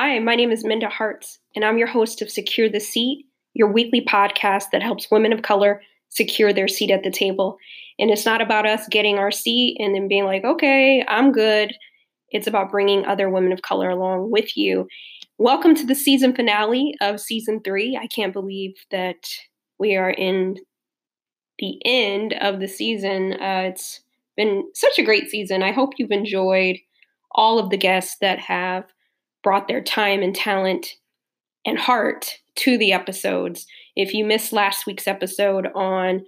Hi, 0.00 0.20
my 0.20 0.36
name 0.36 0.52
is 0.52 0.64
Minda 0.64 0.88
Harts, 0.88 1.40
and 1.56 1.64
I'm 1.64 1.76
your 1.76 1.88
host 1.88 2.22
of 2.22 2.30
Secure 2.30 2.68
the 2.68 2.78
Seat, 2.78 3.26
your 3.54 3.66
weekly 3.66 4.00
podcast 4.00 4.66
that 4.70 4.80
helps 4.80 5.10
women 5.10 5.32
of 5.32 5.42
color 5.42 5.82
secure 6.08 6.52
their 6.52 6.68
seat 6.68 6.92
at 6.92 7.02
the 7.02 7.10
table. 7.10 7.58
And 7.98 8.08
it's 8.08 8.24
not 8.24 8.40
about 8.40 8.64
us 8.64 8.86
getting 8.88 9.18
our 9.18 9.32
seat 9.32 9.76
and 9.80 9.96
then 9.96 10.06
being 10.06 10.24
like, 10.24 10.44
okay, 10.44 11.04
I'm 11.08 11.32
good. 11.32 11.74
It's 12.30 12.46
about 12.46 12.70
bringing 12.70 13.06
other 13.06 13.28
women 13.28 13.50
of 13.50 13.62
color 13.62 13.90
along 13.90 14.30
with 14.30 14.56
you. 14.56 14.86
Welcome 15.36 15.74
to 15.74 15.84
the 15.84 15.96
season 15.96 16.32
finale 16.32 16.94
of 17.00 17.18
season 17.18 17.60
three. 17.64 17.98
I 18.00 18.06
can't 18.06 18.32
believe 18.32 18.74
that 18.92 19.26
we 19.80 19.96
are 19.96 20.10
in 20.10 20.58
the 21.58 21.76
end 21.84 22.34
of 22.34 22.60
the 22.60 22.68
season. 22.68 23.32
Uh, 23.32 23.70
it's 23.70 23.98
been 24.36 24.62
such 24.74 25.00
a 25.00 25.04
great 25.04 25.28
season. 25.28 25.64
I 25.64 25.72
hope 25.72 25.94
you've 25.98 26.12
enjoyed 26.12 26.76
all 27.32 27.58
of 27.58 27.70
the 27.70 27.76
guests 27.76 28.18
that 28.20 28.38
have 28.38 28.84
brought 29.42 29.68
their 29.68 29.82
time 29.82 30.22
and 30.22 30.34
talent 30.34 30.94
and 31.64 31.78
heart 31.78 32.38
to 32.56 32.78
the 32.78 32.92
episodes. 32.92 33.66
If 33.96 34.14
you 34.14 34.24
missed 34.24 34.52
last 34.52 34.86
week's 34.86 35.06
episode 35.06 35.68
on 35.74 36.24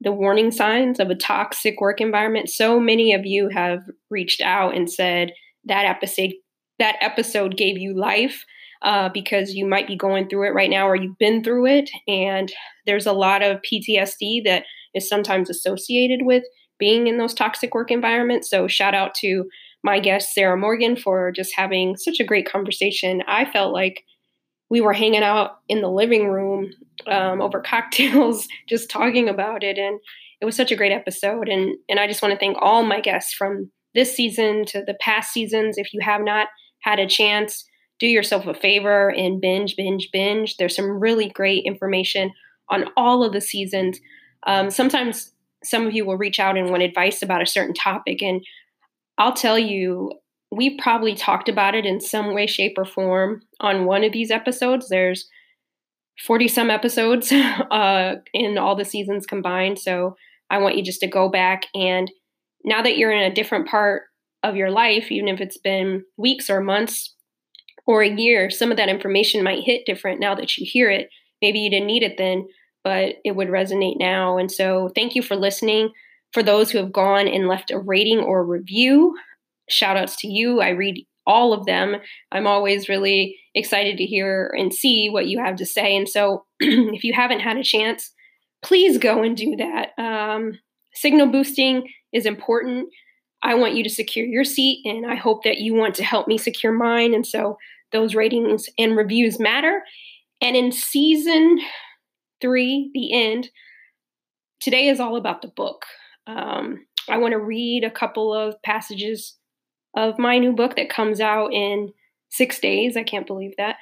the 0.00 0.12
warning 0.12 0.50
signs 0.50 1.00
of 1.00 1.10
a 1.10 1.14
toxic 1.14 1.80
work 1.80 2.00
environment, 2.00 2.50
so 2.50 2.78
many 2.78 3.12
of 3.12 3.24
you 3.24 3.48
have 3.48 3.80
reached 4.10 4.40
out 4.40 4.76
and 4.76 4.90
said 4.90 5.32
that 5.64 5.84
episode 5.84 6.32
that 6.78 6.96
episode 7.00 7.56
gave 7.56 7.78
you 7.78 7.98
life 7.98 8.44
uh, 8.82 9.08
because 9.08 9.54
you 9.54 9.66
might 9.66 9.86
be 9.86 9.96
going 9.96 10.28
through 10.28 10.46
it 10.46 10.54
right 10.54 10.68
now 10.68 10.86
or 10.86 10.94
you've 10.94 11.16
been 11.18 11.42
through 11.42 11.66
it, 11.66 11.90
and 12.06 12.52
there's 12.84 13.06
a 13.06 13.12
lot 13.12 13.42
of 13.42 13.62
PTSD 13.62 14.44
that 14.44 14.64
is 14.94 15.08
sometimes 15.08 15.48
associated 15.48 16.20
with 16.22 16.44
being 16.78 17.06
in 17.06 17.16
those 17.16 17.34
toxic 17.34 17.74
work 17.74 17.90
environments. 17.90 18.50
So 18.50 18.68
shout 18.68 18.94
out 18.94 19.14
to 19.16 19.46
my 19.82 20.00
guest, 20.00 20.34
Sarah 20.34 20.56
Morgan, 20.56 20.96
for 20.96 21.30
just 21.30 21.54
having 21.54 21.96
such 21.96 22.20
a 22.20 22.24
great 22.24 22.48
conversation. 22.48 23.22
I 23.26 23.44
felt 23.44 23.72
like 23.72 24.02
we 24.68 24.80
were 24.80 24.92
hanging 24.92 25.22
out 25.22 25.58
in 25.68 25.80
the 25.80 25.90
living 25.90 26.28
room 26.28 26.70
um, 27.06 27.40
over 27.40 27.60
cocktails, 27.66 28.48
just 28.68 28.90
talking 28.90 29.28
about 29.28 29.62
it. 29.62 29.78
And 29.78 30.00
it 30.40 30.44
was 30.44 30.56
such 30.56 30.72
a 30.72 30.76
great 30.76 30.92
episode. 30.92 31.48
And, 31.48 31.76
and 31.88 32.00
I 32.00 32.06
just 32.06 32.22
want 32.22 32.32
to 32.32 32.38
thank 32.38 32.56
all 32.60 32.82
my 32.82 33.00
guests 33.00 33.32
from 33.32 33.70
this 33.94 34.14
season 34.14 34.64
to 34.66 34.82
the 34.84 34.96
past 35.00 35.32
seasons. 35.32 35.78
If 35.78 35.94
you 35.94 36.00
have 36.02 36.20
not 36.20 36.48
had 36.80 36.98
a 36.98 37.06
chance, 37.06 37.64
do 37.98 38.06
yourself 38.06 38.46
a 38.46 38.54
favor 38.54 39.10
and 39.10 39.40
binge, 39.40 39.76
binge, 39.76 40.10
binge. 40.12 40.56
There's 40.56 40.76
some 40.76 41.00
really 41.00 41.30
great 41.30 41.64
information 41.64 42.32
on 42.68 42.86
all 42.96 43.24
of 43.24 43.32
the 43.32 43.40
seasons. 43.40 43.98
Um, 44.46 44.70
sometimes 44.70 45.32
some 45.64 45.86
of 45.86 45.94
you 45.94 46.04
will 46.04 46.18
reach 46.18 46.38
out 46.38 46.56
and 46.56 46.70
want 46.70 46.82
advice 46.82 47.22
about 47.22 47.42
a 47.42 47.46
certain 47.46 47.74
topic. 47.74 48.22
And 48.22 48.44
I'll 49.18 49.32
tell 49.32 49.58
you, 49.58 50.12
we 50.50 50.78
probably 50.78 51.14
talked 51.14 51.48
about 51.48 51.74
it 51.74 51.86
in 51.86 52.00
some 52.00 52.34
way, 52.34 52.46
shape, 52.46 52.74
or 52.76 52.84
form 52.84 53.42
on 53.60 53.84
one 53.84 54.04
of 54.04 54.12
these 54.12 54.30
episodes. 54.30 54.88
There's 54.88 55.28
40 56.24 56.48
some 56.48 56.70
episodes 56.70 57.32
uh, 57.70 58.16
in 58.32 58.58
all 58.58 58.76
the 58.76 58.84
seasons 58.84 59.26
combined. 59.26 59.78
So 59.78 60.16
I 60.50 60.58
want 60.58 60.76
you 60.76 60.82
just 60.82 61.00
to 61.00 61.06
go 61.06 61.28
back 61.28 61.66
and 61.74 62.10
now 62.64 62.82
that 62.82 62.98
you're 62.98 63.12
in 63.12 63.30
a 63.30 63.34
different 63.34 63.68
part 63.68 64.02
of 64.42 64.56
your 64.56 64.70
life, 64.70 65.10
even 65.10 65.28
if 65.28 65.40
it's 65.40 65.58
been 65.58 66.04
weeks 66.16 66.50
or 66.50 66.60
months 66.60 67.14
or 67.86 68.02
a 68.02 68.14
year, 68.14 68.50
some 68.50 68.70
of 68.70 68.76
that 68.76 68.88
information 68.88 69.42
might 69.42 69.64
hit 69.64 69.86
different 69.86 70.20
now 70.20 70.34
that 70.34 70.56
you 70.56 70.66
hear 70.68 70.90
it. 70.90 71.08
Maybe 71.40 71.60
you 71.60 71.70
didn't 71.70 71.86
need 71.86 72.02
it 72.02 72.18
then, 72.18 72.46
but 72.82 73.16
it 73.24 73.36
would 73.36 73.48
resonate 73.48 73.98
now. 73.98 74.36
And 74.36 74.50
so 74.50 74.90
thank 74.94 75.14
you 75.14 75.22
for 75.22 75.36
listening. 75.36 75.90
For 76.36 76.42
those 76.42 76.70
who 76.70 76.76
have 76.76 76.92
gone 76.92 77.26
and 77.28 77.48
left 77.48 77.70
a 77.70 77.78
rating 77.78 78.18
or 78.18 78.44
review, 78.44 79.16
shout 79.70 79.96
outs 79.96 80.16
to 80.16 80.28
you. 80.28 80.60
I 80.60 80.68
read 80.68 81.06
all 81.26 81.54
of 81.54 81.64
them. 81.64 81.96
I'm 82.30 82.46
always 82.46 82.90
really 82.90 83.38
excited 83.54 83.96
to 83.96 84.04
hear 84.04 84.54
and 84.54 84.70
see 84.70 85.08
what 85.08 85.28
you 85.28 85.38
have 85.38 85.56
to 85.56 85.64
say. 85.64 85.96
And 85.96 86.06
so 86.06 86.44
if 86.60 87.04
you 87.04 87.14
haven't 87.14 87.40
had 87.40 87.56
a 87.56 87.64
chance, 87.64 88.12
please 88.62 88.98
go 88.98 89.22
and 89.22 89.34
do 89.34 89.56
that. 89.56 89.98
Um, 89.98 90.58
signal 90.92 91.28
boosting 91.28 91.88
is 92.12 92.26
important. 92.26 92.90
I 93.42 93.54
want 93.54 93.72
you 93.72 93.82
to 93.84 93.88
secure 93.88 94.26
your 94.26 94.44
seat, 94.44 94.84
and 94.84 95.10
I 95.10 95.14
hope 95.14 95.42
that 95.44 95.60
you 95.60 95.72
want 95.72 95.94
to 95.94 96.04
help 96.04 96.28
me 96.28 96.36
secure 96.36 96.72
mine. 96.72 97.14
And 97.14 97.26
so 97.26 97.56
those 97.92 98.14
ratings 98.14 98.68
and 98.76 98.94
reviews 98.94 99.40
matter. 99.40 99.80
And 100.42 100.54
in 100.54 100.70
season 100.70 101.60
three, 102.42 102.90
the 102.92 103.14
end, 103.14 103.48
today 104.60 104.88
is 104.88 105.00
all 105.00 105.16
about 105.16 105.40
the 105.40 105.48
book. 105.48 105.86
Um, 106.26 106.86
I 107.08 107.18
want 107.18 107.32
to 107.32 107.38
read 107.38 107.84
a 107.84 107.90
couple 107.90 108.34
of 108.34 108.60
passages 108.62 109.36
of 109.96 110.18
my 110.18 110.38
new 110.38 110.52
book 110.52 110.76
that 110.76 110.90
comes 110.90 111.20
out 111.20 111.52
in 111.52 111.92
six 112.30 112.58
days. 112.58 112.96
I 112.96 113.02
can't 113.02 113.26
believe 113.26 113.52
that. 113.58 113.76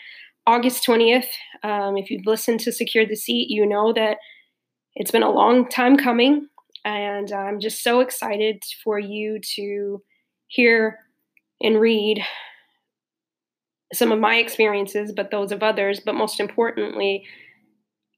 August 0.46 0.86
20th. 0.86 1.26
Um, 1.62 1.96
if 1.96 2.10
you've 2.10 2.26
listened 2.26 2.60
to 2.60 2.72
Secure 2.72 3.06
the 3.06 3.16
Seat, 3.16 3.48
you 3.50 3.66
know 3.66 3.92
that 3.94 4.18
it's 4.94 5.10
been 5.10 5.22
a 5.22 5.30
long 5.30 5.68
time 5.68 5.96
coming. 5.96 6.48
And 6.84 7.32
I'm 7.32 7.60
just 7.60 7.82
so 7.82 8.00
excited 8.00 8.62
for 8.82 8.98
you 8.98 9.40
to 9.56 10.02
hear 10.48 10.98
and 11.62 11.80
read 11.80 12.22
some 13.94 14.12
of 14.12 14.20
my 14.20 14.36
experiences, 14.36 15.12
but 15.12 15.30
those 15.30 15.50
of 15.50 15.62
others. 15.62 16.00
But 16.04 16.14
most 16.14 16.40
importantly, 16.40 17.24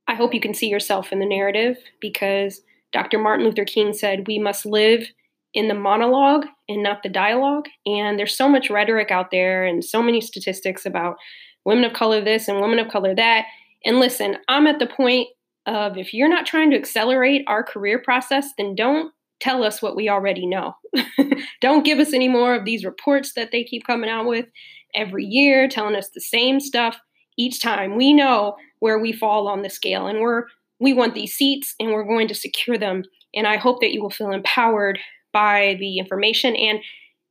I 0.09 0.15
hope 0.15 0.35
you 0.35 0.41
can 0.41 0.55
see 0.55 0.69
yourself 0.69 1.13
in 1.13 1.21
the 1.21 1.27
narrative 1.27 1.77
because 2.01 2.61
Dr. 2.93 3.19
Martin 3.19 3.47
Luther 3.47 3.65
King 3.65 3.93
said 3.93 4.27
we 4.27 4.39
must 4.39 4.65
live 4.65 5.09
in 5.55 5.69
the 5.69 5.75
monologue 5.75 6.47
and 6.69 6.83
not 6.83 7.03
the 7.03 7.09
dialogue. 7.09 7.67
And 7.87 8.19
there's 8.19 8.37
so 8.37 8.49
much 8.49 8.71
rhetoric 8.71 9.11
out 9.11 9.31
there 9.31 9.65
and 9.65 9.85
so 9.85 10.03
many 10.03 10.21
statistics 10.21 10.85
about 10.85 11.17
women 11.65 11.85
of 11.85 11.95
color 11.95 12.23
this 12.23 12.47
and 12.47 12.61
women 12.61 12.79
of 12.79 12.89
color 12.89 13.15
that. 13.15 13.47
And 13.85 13.99
listen, 13.99 14.37
I'm 14.49 14.67
at 14.67 14.79
the 14.79 14.87
point 14.87 15.29
of 15.67 15.97
if 15.97 16.15
you're 16.15 16.29
not 16.29 16.47
trying 16.47 16.71
to 16.71 16.77
accelerate 16.77 17.43
our 17.47 17.63
career 17.63 17.99
process, 17.99 18.51
then 18.59 18.75
don't 18.75 19.13
tell 19.41 19.65
us 19.65 19.83
what 19.83 19.97
we 19.97 20.09
already 20.09 20.47
know. 20.47 20.75
don't 21.61 21.85
give 21.85 21.99
us 21.99 22.13
any 22.13 22.29
more 22.29 22.55
of 22.55 22.65
these 22.65 22.85
reports 22.85 23.33
that 23.35 23.51
they 23.51 23.65
keep 23.65 23.87
coming 23.87 24.11
out 24.11 24.27
with 24.27 24.47
every 24.95 25.25
year, 25.25 25.69
telling 25.69 25.97
us 25.97 26.11
the 26.11 26.21
same 26.21 26.61
stuff 26.61 26.99
each 27.37 27.61
time. 27.61 27.97
We 27.97 28.13
know 28.13 28.57
where 28.79 28.99
we 28.99 29.13
fall 29.13 29.49
on 29.49 29.63
the 29.63 29.71
scale 29.71 30.07
and 30.07 30.21
we're 30.21 30.45
we 30.81 30.93
want 30.93 31.15
these 31.15 31.35
seats 31.35 31.75
and 31.81 31.93
we're 31.93 32.05
going 32.05 32.29
to 32.29 32.35
secure 32.35 32.79
them. 32.79 33.05
And 33.35 33.47
I 33.47 33.57
hope 33.57 33.81
that 33.81 33.93
you 33.93 34.03
will 34.03 34.11
feel 34.11 34.31
empowered 34.31 34.99
by 35.33 35.77
the 35.81 35.99
information. 35.99 36.57
And 36.57 36.81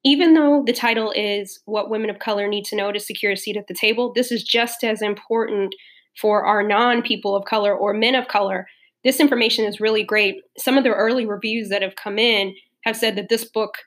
even 0.03 0.35
though 0.35 0.63
the 0.65 0.73
title 0.73 1.11
is 1.15 1.59
What 1.65 1.89
Women 1.89 2.09
of 2.09 2.19
Color 2.19 2.47
Need 2.47 2.65
to 2.65 2.75
Know 2.75 2.91
to 2.91 2.99
Secure 2.99 3.31
a 3.31 3.37
Seat 3.37 3.57
at 3.57 3.67
the 3.67 3.73
Table, 3.73 4.13
this 4.13 4.31
is 4.31 4.43
just 4.43 4.83
as 4.83 5.01
important 5.01 5.73
for 6.19 6.45
our 6.45 6.63
non 6.63 7.01
people 7.01 7.35
of 7.35 7.45
color 7.45 7.75
or 7.75 7.93
men 7.93 8.15
of 8.15 8.27
color. 8.27 8.67
This 9.03 9.19
information 9.19 9.65
is 9.65 9.79
really 9.79 10.03
great. 10.03 10.41
Some 10.57 10.77
of 10.77 10.83
the 10.83 10.93
early 10.93 11.25
reviews 11.25 11.69
that 11.69 11.81
have 11.81 11.95
come 11.95 12.17
in 12.19 12.55
have 12.81 12.95
said 12.95 13.15
that 13.15 13.29
this 13.29 13.43
book 13.45 13.77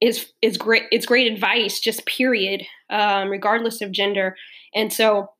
is 0.00 0.32
is 0.42 0.56
great. 0.56 0.84
It's 0.90 1.06
great 1.06 1.30
advice, 1.32 1.80
just 1.80 2.06
period, 2.06 2.62
um, 2.90 3.28
regardless 3.28 3.80
of 3.80 3.92
gender. 3.92 4.36
And 4.74 4.92
so 4.92 5.30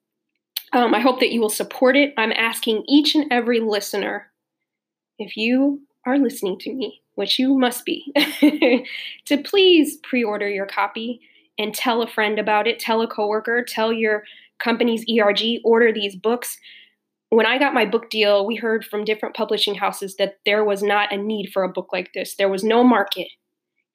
um, 0.77 0.95
I 0.95 1.01
hope 1.01 1.21
that 1.21 1.33
you 1.33 1.41
will 1.41 1.49
support 1.49 1.97
it. 1.97 2.13
I'm 2.19 2.33
asking 2.33 2.85
each 2.87 3.15
and 3.15 3.33
every 3.33 3.61
listener, 3.61 4.31
if 5.19 5.35
you 5.35 5.81
are 6.05 6.19
listening 6.19 6.59
to 6.61 6.75
me, 6.75 7.01
which 7.15 7.39
you 7.39 7.59
must 7.59 7.87
be, 7.87 8.13
to 9.25 9.39
please 9.39 9.97
pre 10.03 10.23
order 10.23 10.47
your 10.47 10.67
copy 10.67 11.23
and 11.59 11.75
tell 11.75 12.03
a 12.03 12.07
friend 12.07 12.39
about 12.39 12.67
it, 12.67 12.79
tell 12.79 13.01
a 13.01 13.09
coworker, 13.09 13.65
tell 13.67 13.91
your 13.91 14.25
company's 14.59 15.07
ERG, 15.09 15.61
order 15.65 15.95
these 15.95 16.15
books. 16.15 16.59
When 17.31 17.47
I 17.47 17.59
got 17.59 17.73
my 17.73 17.87
book 17.87 18.11
deal, 18.11 18.45
we 18.45 18.57
heard 18.57 18.85
from 18.85 19.07
different 19.07 19.35
publishing 19.35 19.77
houses 19.77 20.17
that 20.17 20.41
there 20.45 20.63
was 20.63 20.83
not 20.83 21.11
a 21.11 21.17
need 21.17 21.53
for 21.55 21.63
a 21.63 21.73
book 21.73 21.89
like 21.91 22.13
this. 22.13 22.37
There 22.37 22.51
was 22.51 22.63
no 22.63 22.85
market. 22.85 23.29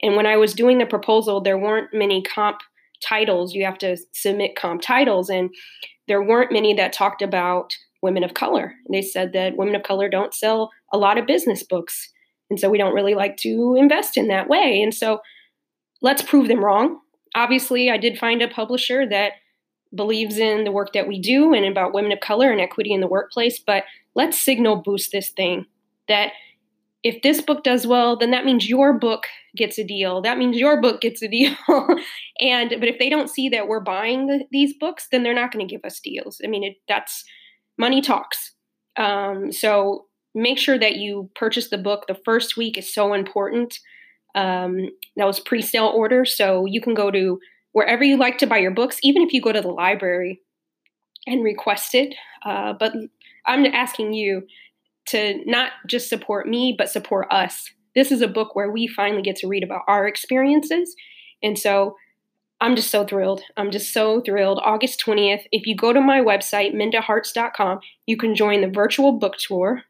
And 0.01 0.15
when 0.15 0.25
I 0.25 0.35
was 0.35 0.55
doing 0.55 0.79
the 0.79 0.87
proposal, 0.87 1.41
there 1.41 1.59
weren't 1.59 1.93
many 1.93 2.23
comp 2.23 2.61
titles. 3.07 3.53
You 3.53 3.65
have 3.65 3.77
to 3.79 3.97
submit 4.13 4.55
comp 4.55 4.81
titles. 4.81 5.29
And 5.29 5.51
there 6.11 6.21
weren't 6.21 6.51
many 6.51 6.73
that 6.73 6.91
talked 6.91 7.21
about 7.21 7.73
women 8.01 8.21
of 8.21 8.33
color. 8.33 8.73
They 8.91 9.01
said 9.01 9.31
that 9.31 9.55
women 9.55 9.75
of 9.75 9.83
color 9.83 10.09
don't 10.09 10.33
sell 10.33 10.69
a 10.91 10.97
lot 10.97 11.17
of 11.17 11.25
business 11.25 11.63
books. 11.63 12.09
And 12.49 12.59
so 12.59 12.69
we 12.69 12.77
don't 12.77 12.93
really 12.93 13.15
like 13.15 13.37
to 13.37 13.77
invest 13.79 14.17
in 14.17 14.27
that 14.27 14.49
way. 14.49 14.81
And 14.83 14.93
so 14.93 15.21
let's 16.01 16.21
prove 16.21 16.49
them 16.49 16.65
wrong. 16.65 16.99
Obviously, 17.33 17.89
I 17.89 17.95
did 17.95 18.17
find 18.19 18.41
a 18.41 18.49
publisher 18.49 19.07
that 19.07 19.35
believes 19.95 20.37
in 20.37 20.65
the 20.65 20.71
work 20.73 20.91
that 20.91 21.07
we 21.07 21.17
do 21.17 21.53
and 21.53 21.63
about 21.63 21.93
women 21.93 22.11
of 22.11 22.19
color 22.19 22.51
and 22.51 22.59
equity 22.59 22.91
in 22.91 22.99
the 22.99 23.07
workplace, 23.07 23.57
but 23.57 23.85
let's 24.13 24.37
signal 24.37 24.75
boost 24.75 25.13
this 25.13 25.29
thing 25.29 25.65
that 26.09 26.33
if 27.03 27.21
this 27.23 27.41
book 27.41 27.63
does 27.63 27.87
well, 27.87 28.15
then 28.15 28.31
that 28.31 28.45
means 28.45 28.69
your 28.69 28.93
book 28.93 29.25
gets 29.55 29.79
a 29.79 29.83
deal. 29.83 30.21
That 30.21 30.37
means 30.37 30.57
your 30.57 30.79
book 30.79 31.01
gets 31.01 31.21
a 31.21 31.27
deal. 31.27 31.55
and 32.39 32.69
but 32.69 32.87
if 32.87 32.99
they 32.99 33.09
don't 33.09 33.29
see 33.29 33.49
that 33.49 33.67
we're 33.67 33.79
buying 33.79 34.27
the, 34.27 34.45
these 34.51 34.73
books, 34.79 35.07
then 35.11 35.23
they're 35.23 35.33
not 35.33 35.51
going 35.51 35.67
to 35.67 35.71
give 35.71 35.83
us 35.83 35.99
deals. 35.99 36.39
I 36.43 36.47
mean, 36.47 36.63
it, 36.63 36.75
that's 36.87 37.23
money 37.77 38.01
talks. 38.01 38.53
Um, 38.97 39.51
so 39.51 40.05
make 40.35 40.59
sure 40.59 40.77
that 40.77 40.97
you 40.97 41.29
purchase 41.35 41.69
the 41.69 41.77
book. 41.77 42.05
The 42.07 42.19
first 42.23 42.55
week 42.55 42.77
is 42.77 42.93
so 42.93 43.13
important. 43.13 43.79
Um, 44.35 44.89
that 45.17 45.25
was 45.25 45.39
pre-sale 45.39 45.91
order, 45.93 46.23
so 46.23 46.65
you 46.65 46.81
can 46.81 46.93
go 46.93 47.11
to 47.11 47.39
wherever 47.73 48.03
you 48.03 48.17
like 48.17 48.37
to 48.37 48.47
buy 48.47 48.59
your 48.59 48.71
books, 48.71 48.97
even 49.03 49.23
if 49.23 49.33
you 49.33 49.41
go 49.41 49.51
to 49.51 49.61
the 49.61 49.67
library 49.67 50.41
and 51.27 51.43
request 51.43 51.95
it. 51.95 52.15
Uh, 52.45 52.73
but 52.73 52.93
I'm 53.45 53.65
asking 53.65 54.13
you 54.13 54.43
to 55.11 55.41
not 55.45 55.71
just 55.87 56.09
support 56.09 56.47
me, 56.47 56.75
but 56.77 56.89
support 56.89 57.27
us. 57.31 57.71
This 57.95 58.11
is 58.11 58.21
a 58.21 58.27
book 58.27 58.55
where 58.55 58.71
we 58.71 58.87
finally 58.87 59.21
get 59.21 59.35
to 59.37 59.47
read 59.47 59.63
about 59.63 59.83
our 59.87 60.07
experiences. 60.07 60.95
And 61.43 61.57
so 61.57 61.95
I'm 62.61 62.75
just 62.75 62.91
so 62.91 63.03
thrilled. 63.05 63.41
I'm 63.57 63.71
just 63.71 63.93
so 63.93 64.21
thrilled. 64.21 64.59
August 64.63 65.03
20th, 65.05 65.45
if 65.51 65.65
you 65.65 65.75
go 65.75 65.91
to 65.93 65.99
my 65.99 66.21
website, 66.21 66.73
mindaharts.com, 66.73 67.79
you 68.05 68.17
can 68.17 68.35
join 68.35 68.61
the 68.61 68.69
virtual 68.69 69.13
book 69.13 69.37
tour. 69.37 69.81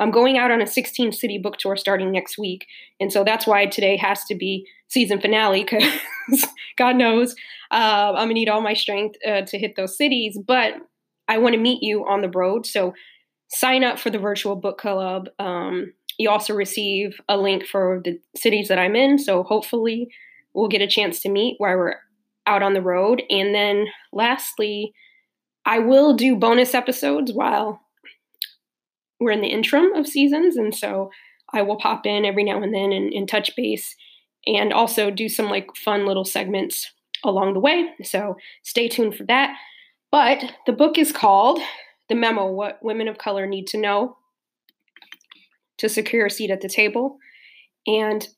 I'm 0.00 0.10
going 0.10 0.36
out 0.36 0.50
on 0.50 0.60
a 0.60 0.66
16 0.66 1.12
city 1.12 1.38
book 1.38 1.58
tour 1.58 1.76
starting 1.76 2.10
next 2.10 2.36
week. 2.36 2.66
And 2.98 3.12
so 3.12 3.22
that's 3.22 3.46
why 3.46 3.66
today 3.66 3.96
has 3.98 4.24
to 4.24 4.34
be 4.34 4.66
season 4.88 5.20
finale 5.20 5.64
because 5.64 5.84
God 6.76 6.96
knows 6.96 7.34
uh, 7.70 8.10
I'm 8.10 8.14
going 8.14 8.28
to 8.28 8.34
need 8.34 8.48
all 8.48 8.60
my 8.60 8.74
strength 8.74 9.16
uh, 9.26 9.42
to 9.42 9.58
hit 9.58 9.76
those 9.76 9.96
cities. 9.96 10.38
But 10.44 10.74
I 11.28 11.38
want 11.38 11.54
to 11.54 11.60
meet 11.60 11.82
you 11.82 12.04
on 12.04 12.20
the 12.20 12.28
road. 12.28 12.66
So 12.66 12.94
sign 13.52 13.84
up 13.84 13.98
for 13.98 14.10
the 14.10 14.18
virtual 14.18 14.56
book 14.56 14.78
club. 14.78 15.28
Um, 15.38 15.92
you 16.18 16.30
also 16.30 16.54
receive 16.54 17.20
a 17.28 17.36
link 17.36 17.66
for 17.66 18.00
the 18.04 18.18
cities 18.34 18.68
that 18.68 18.78
I'm 18.78 18.96
in. 18.96 19.18
So 19.18 19.42
hopefully 19.42 20.08
we'll 20.54 20.68
get 20.68 20.82
a 20.82 20.86
chance 20.86 21.20
to 21.20 21.28
meet 21.28 21.56
while 21.58 21.76
we're 21.76 21.96
out 22.46 22.62
on 22.62 22.74
the 22.74 22.82
road. 22.82 23.22
And 23.30 23.54
then 23.54 23.86
lastly, 24.12 24.92
I 25.64 25.78
will 25.78 26.14
do 26.14 26.36
bonus 26.36 26.74
episodes 26.74 27.32
while 27.32 27.80
we're 29.20 29.30
in 29.30 29.42
the 29.42 29.48
interim 29.48 29.92
of 29.94 30.06
seasons. 30.06 30.56
And 30.56 30.74
so 30.74 31.10
I 31.52 31.62
will 31.62 31.76
pop 31.76 32.06
in 32.06 32.24
every 32.24 32.44
now 32.44 32.62
and 32.62 32.74
then 32.74 32.92
and, 32.92 33.12
and 33.12 33.28
touch 33.28 33.54
base 33.54 33.94
and 34.46 34.72
also 34.72 35.10
do 35.10 35.28
some 35.28 35.48
like 35.48 35.68
fun 35.76 36.06
little 36.06 36.24
segments 36.24 36.90
along 37.22 37.54
the 37.54 37.60
way. 37.60 37.90
So 38.02 38.36
stay 38.62 38.88
tuned 38.88 39.14
for 39.14 39.24
that. 39.24 39.56
But 40.10 40.56
the 40.66 40.72
book 40.72 40.98
is 40.98 41.12
called 41.12 41.60
The 42.12 42.18
Memo 42.18 42.46
What 42.46 42.78
Women 42.82 43.08
of 43.08 43.16
Color 43.16 43.46
Need 43.46 43.68
to 43.68 43.78
Know 43.78 44.18
to 45.78 45.88
Secure 45.88 46.26
a 46.26 46.30
Seat 46.30 46.50
at 46.50 46.60
the 46.60 46.68
Table. 46.68 47.16
And 47.86 48.28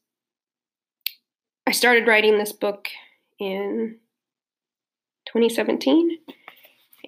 I 1.66 1.72
started 1.72 2.06
writing 2.06 2.38
this 2.38 2.52
book 2.52 2.86
in 3.40 3.96
2017, 5.26 6.18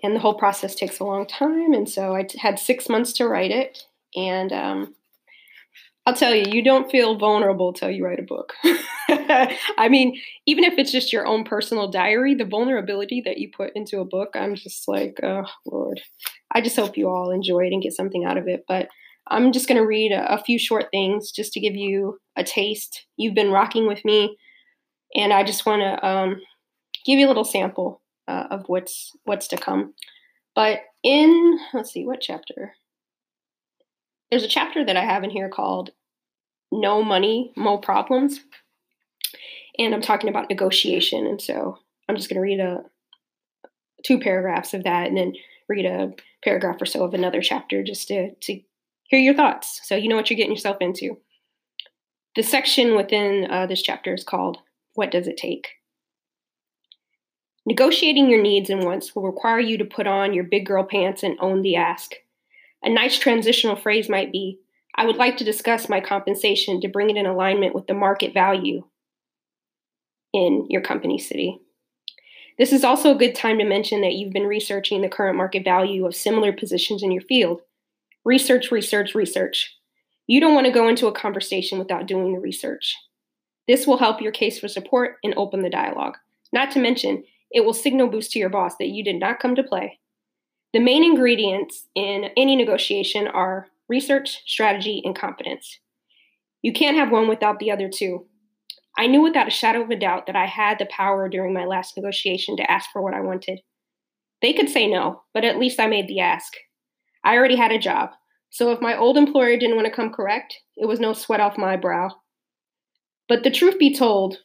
and 0.02 0.16
the 0.16 0.18
whole 0.18 0.34
process 0.34 0.74
takes 0.74 0.98
a 0.98 1.04
long 1.04 1.24
time. 1.24 1.72
And 1.72 1.88
so 1.88 2.16
I 2.16 2.26
had 2.40 2.58
six 2.58 2.88
months 2.88 3.12
to 3.12 3.28
write 3.28 3.52
it. 3.52 3.86
And 4.16 4.52
um, 4.52 4.96
I'll 6.06 6.14
tell 6.14 6.34
you, 6.34 6.44
you 6.48 6.62
don't 6.62 6.90
feel 6.90 7.18
vulnerable 7.18 7.72
till 7.72 7.90
you 7.90 8.04
write 8.04 8.20
a 8.20 8.22
book. 8.22 8.54
I 9.08 9.88
mean, 9.90 10.20
even 10.46 10.62
if 10.62 10.78
it's 10.78 10.92
just 10.92 11.12
your 11.12 11.26
own 11.26 11.42
personal 11.42 11.90
diary, 11.90 12.36
the 12.36 12.44
vulnerability 12.44 13.20
that 13.24 13.38
you 13.38 13.50
put 13.54 13.72
into 13.74 13.98
a 13.98 14.04
book, 14.04 14.30
I'm 14.34 14.54
just 14.54 14.86
like, 14.86 15.18
oh, 15.24 15.46
Lord. 15.66 16.00
I 16.52 16.60
just 16.60 16.76
hope 16.76 16.96
you 16.96 17.08
all 17.08 17.32
enjoy 17.32 17.66
it 17.66 17.72
and 17.72 17.82
get 17.82 17.92
something 17.92 18.24
out 18.24 18.38
of 18.38 18.46
it. 18.46 18.64
But 18.68 18.88
I'm 19.26 19.50
just 19.50 19.66
going 19.66 19.80
to 19.80 19.86
read 19.86 20.12
a, 20.12 20.34
a 20.34 20.42
few 20.42 20.60
short 20.60 20.86
things 20.92 21.32
just 21.32 21.52
to 21.54 21.60
give 21.60 21.74
you 21.74 22.20
a 22.36 22.44
taste. 22.44 23.06
You've 23.16 23.34
been 23.34 23.50
rocking 23.50 23.88
with 23.88 24.04
me 24.04 24.36
and 25.14 25.32
I 25.32 25.42
just 25.42 25.66
want 25.66 25.82
to 25.82 26.06
um, 26.06 26.40
give 27.04 27.18
you 27.18 27.26
a 27.26 27.28
little 27.28 27.44
sample 27.44 28.02
uh, 28.28 28.44
of 28.50 28.64
what's 28.68 29.12
what's 29.24 29.48
to 29.48 29.56
come. 29.56 29.94
But 30.54 30.80
in 31.02 31.58
let's 31.74 31.92
see 31.92 32.06
what 32.06 32.20
chapter. 32.20 32.74
There's 34.30 34.44
a 34.44 34.48
chapter 34.48 34.84
that 34.84 34.96
I 34.96 35.04
have 35.04 35.24
in 35.24 35.30
here 35.30 35.48
called 35.48 35.90
"No 36.72 37.02
Money, 37.02 37.52
Mo 37.56 37.78
Problems," 37.78 38.40
and 39.78 39.94
I'm 39.94 40.02
talking 40.02 40.28
about 40.28 40.50
negotiation. 40.50 41.26
And 41.26 41.40
so 41.40 41.78
I'm 42.08 42.16
just 42.16 42.28
going 42.28 42.36
to 42.36 42.40
read 42.40 42.60
a 42.60 42.84
two 44.04 44.18
paragraphs 44.18 44.74
of 44.74 44.84
that, 44.84 45.08
and 45.08 45.16
then 45.16 45.34
read 45.68 45.86
a 45.86 46.12
paragraph 46.44 46.80
or 46.80 46.86
so 46.86 47.04
of 47.04 47.14
another 47.14 47.40
chapter 47.40 47.82
just 47.82 48.08
to 48.08 48.34
to 48.34 48.60
hear 49.04 49.20
your 49.20 49.34
thoughts, 49.34 49.80
so 49.84 49.94
you 49.94 50.08
know 50.08 50.16
what 50.16 50.30
you're 50.30 50.36
getting 50.36 50.52
yourself 50.52 50.78
into. 50.80 51.18
The 52.34 52.42
section 52.42 52.96
within 52.96 53.50
uh, 53.50 53.66
this 53.66 53.82
chapter 53.82 54.12
is 54.12 54.24
called 54.24 54.58
what 54.94 55.10
does 55.10 55.26
it 55.28 55.36
take? 55.36 55.68
Negotiating 57.66 58.30
your 58.30 58.42
needs 58.42 58.70
and 58.70 58.84
wants 58.84 59.14
will 59.14 59.24
require 59.24 59.60
you 59.60 59.78
to 59.78 59.84
put 59.84 60.06
on 60.06 60.34
your 60.34 60.44
big 60.44 60.66
girl 60.66 60.84
pants 60.84 61.22
and 61.22 61.36
own 61.40 61.62
the 61.62 61.76
ask. 61.76 62.14
A 62.82 62.88
nice 62.88 63.18
transitional 63.18 63.76
phrase 63.76 64.08
might 64.08 64.32
be 64.32 64.60
I 64.96 65.04
would 65.04 65.16
like 65.16 65.36
to 65.38 65.44
discuss 65.44 65.88
my 65.88 66.00
compensation 66.00 66.80
to 66.80 66.88
bring 66.88 67.10
it 67.10 67.16
in 67.16 67.26
alignment 67.26 67.74
with 67.74 67.86
the 67.86 67.94
market 67.94 68.32
value 68.32 68.84
in 70.32 70.66
your 70.70 70.80
company 70.80 71.18
city. 71.18 71.58
This 72.58 72.72
is 72.72 72.84
also 72.84 73.14
a 73.14 73.18
good 73.18 73.34
time 73.34 73.58
to 73.58 73.64
mention 73.64 74.00
that 74.00 74.14
you've 74.14 74.32
been 74.32 74.46
researching 74.46 75.02
the 75.02 75.08
current 75.08 75.36
market 75.36 75.64
value 75.64 76.06
of 76.06 76.14
similar 76.14 76.52
positions 76.52 77.02
in 77.02 77.12
your 77.12 77.22
field. 77.22 77.60
Research, 78.24 78.70
research, 78.70 79.14
research. 79.14 79.76
You 80.26 80.40
don't 80.40 80.54
want 80.54 80.66
to 80.66 80.72
go 80.72 80.88
into 80.88 81.06
a 81.06 81.12
conversation 81.12 81.78
without 81.78 82.06
doing 82.06 82.32
the 82.32 82.40
research. 82.40 82.96
This 83.68 83.86
will 83.86 83.98
help 83.98 84.22
your 84.22 84.32
case 84.32 84.58
for 84.58 84.68
support 84.68 85.16
and 85.22 85.34
open 85.36 85.62
the 85.62 85.70
dialogue. 85.70 86.16
Not 86.52 86.70
to 86.72 86.80
mention, 86.80 87.24
it 87.50 87.64
will 87.64 87.74
signal 87.74 88.08
boost 88.08 88.32
to 88.32 88.38
your 88.38 88.48
boss 88.48 88.76
that 88.78 88.88
you 88.88 89.04
did 89.04 89.20
not 89.20 89.38
come 89.38 89.54
to 89.56 89.62
play. 89.62 89.98
The 90.76 90.82
main 90.82 91.02
ingredients 91.02 91.86
in 91.94 92.28
any 92.36 92.54
negotiation 92.54 93.28
are 93.28 93.68
research, 93.88 94.42
strategy, 94.44 95.00
and 95.06 95.16
competence. 95.16 95.80
You 96.60 96.74
can't 96.74 96.98
have 96.98 97.10
one 97.10 97.28
without 97.28 97.60
the 97.60 97.70
other 97.70 97.88
two. 97.88 98.26
I 98.98 99.06
knew 99.06 99.22
without 99.22 99.48
a 99.48 99.50
shadow 99.50 99.80
of 99.80 99.88
a 99.88 99.96
doubt 99.96 100.26
that 100.26 100.36
I 100.36 100.44
had 100.44 100.78
the 100.78 100.84
power 100.94 101.30
during 101.30 101.54
my 101.54 101.64
last 101.64 101.96
negotiation 101.96 102.58
to 102.58 102.70
ask 102.70 102.90
for 102.92 103.00
what 103.00 103.14
I 103.14 103.22
wanted. 103.22 103.60
They 104.42 104.52
could 104.52 104.68
say 104.68 104.86
no, 104.86 105.22
but 105.32 105.46
at 105.46 105.58
least 105.58 105.80
I 105.80 105.86
made 105.86 106.08
the 106.08 106.20
ask. 106.20 106.52
I 107.24 107.38
already 107.38 107.56
had 107.56 107.72
a 107.72 107.78
job, 107.78 108.10
so 108.50 108.70
if 108.70 108.82
my 108.82 108.94
old 108.94 109.16
employer 109.16 109.56
didn't 109.56 109.76
want 109.76 109.86
to 109.86 109.90
come 109.90 110.10
correct, 110.10 110.60
it 110.76 110.84
was 110.84 111.00
no 111.00 111.14
sweat 111.14 111.40
off 111.40 111.56
my 111.56 111.78
brow. 111.78 112.10
But 113.30 113.44
the 113.44 113.50
truth 113.50 113.78
be 113.78 113.94
told, 113.94 114.40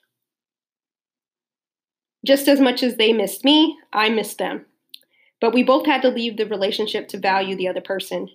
just 2.25 2.47
as 2.47 2.61
much 2.61 2.83
as 2.83 2.95
they 2.95 3.11
missed 3.11 3.43
me, 3.43 3.77
I 3.91 4.07
missed 4.07 4.37
them. 4.37 4.67
But 5.41 5.53
we 5.53 5.63
both 5.63 5.85
had 5.85 6.01
to 6.03 6.09
leave 6.09 6.37
the 6.37 6.45
relationship 6.45 7.09
to 7.09 7.19
value 7.19 7.55
the 7.57 7.67
other 7.67 7.81
person. 7.81 8.29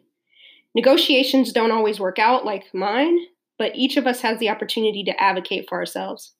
Negotiations 0.75 1.53
don't 1.53 1.71
always 1.71 1.99
work 1.99 2.19
out 2.19 2.45
like 2.45 2.75
mine, 2.75 3.19
but 3.59 3.75
each 3.75 3.97
of 3.97 4.07
us 4.07 4.21
has 4.21 4.39
the 4.39 4.51
opportunity 4.51 5.03
to 5.05 5.19
advocate 5.19 5.67
for 5.69 5.79
ourselves. 5.79 6.35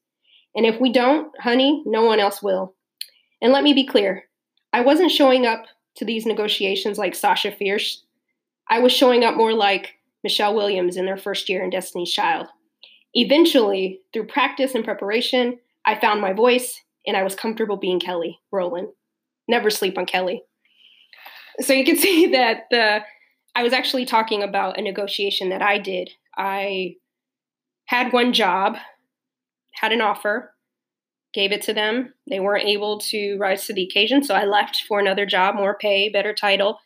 And 0.55 0.67
if 0.67 0.81
we 0.81 0.93
don't, 0.93 1.33
honey, 1.41 1.83
no 1.87 2.03
one 2.03 2.21
else 2.21 2.43
will. 2.43 2.75
And 3.41 3.53
let 3.53 3.65
me 3.65 3.73
be 3.73 3.87
clear 3.87 4.25
I 4.73 4.81
wasn't 4.83 5.11
showing 5.11 5.47
up 5.47 5.65
to 5.95 6.05
these 6.05 6.27
negotiations 6.27 6.99
like 6.99 7.15
Sasha 7.15 7.51
Fierce. 7.53 8.05
I 8.69 8.81
was 8.81 8.93
showing 8.93 9.25
up 9.25 9.37
more 9.37 9.55
like 9.55 9.95
Michelle 10.23 10.55
Williams 10.55 10.97
in 10.97 11.07
their 11.07 11.17
first 11.17 11.49
year 11.49 11.63
in 11.63 11.71
Destiny's 11.71 12.13
Child. 12.13 12.49
Eventually, 13.15 14.01
through 14.13 14.27
practice 14.27 14.75
and 14.75 14.85
preparation, 14.85 15.59
I 15.87 15.95
found 15.95 16.21
my 16.21 16.33
voice 16.33 16.83
and 17.07 17.17
I 17.17 17.23
was 17.23 17.35
comfortable 17.35 17.77
being 17.77 18.01
Kelly 18.01 18.41
Rowland. 18.51 18.89
Never 19.49 19.71
sleep 19.71 19.97
on 19.97 20.05
Kelly. 20.05 20.43
So 21.61 21.73
you 21.73 21.85
can 21.85 21.97
see 22.07 22.27
that 22.29 22.65
the 22.71 23.01
I 23.55 23.63
was 23.63 23.73
actually 23.73 24.05
talking 24.05 24.43
about 24.43 24.79
a 24.79 24.83
negotiation 24.83 25.49
that 25.49 25.63
I 25.63 25.79
did. 25.79 26.11
I 26.37 26.97
had 27.87 28.13
one 28.13 28.35
job, 28.35 28.77
had 29.73 29.93
an 29.93 30.03
offer, 30.03 30.53
gave 31.33 31.53
it 31.53 31.63
to 31.63 31.73
them. 31.73 32.13
They 32.29 32.41
weren't 32.41 32.69
able 32.69 32.99
to 32.99 33.39
rise 33.39 33.67
to 33.67 33.73
the 33.73 33.85
occasion, 33.85 34.23
so 34.23 34.35
I 34.35 34.45
left 34.45 34.83
for 34.87 35.01
another 35.01 35.25
job, 35.25 35.55
more 35.55 35.79
pay, 35.79 36.11
better 36.11 36.35
title. 36.35 36.79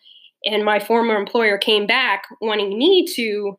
And 0.45 0.65
my 0.65 0.79
former 0.79 1.17
employer 1.17 1.59
came 1.59 1.87
back 1.87 2.25
wanting 2.41 2.79
me 2.79 3.05
to 3.17 3.59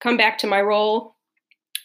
come 0.00 0.16
back 0.16 0.38
to 0.38 0.46
my 0.46 0.60
role 0.60 1.16